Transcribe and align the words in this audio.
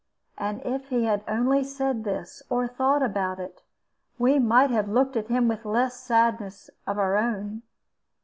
And 0.35 0.63
if 0.65 0.87
he 0.87 1.03
had 1.05 1.23
only 1.27 1.63
said 1.63 2.03
this, 2.05 2.41
or 2.49 2.67
thought 2.67 3.03
about 3.03 3.39
it, 3.39 3.61
we 4.17 4.39
might 4.39 4.71
have 4.71 4.89
looked 4.89 5.15
at 5.15 5.27
him 5.27 5.47
with 5.47 5.63
less 5.63 5.93
sadness 5.99 6.71
of 6.87 6.97
our 6.97 7.17
own. 7.17 7.61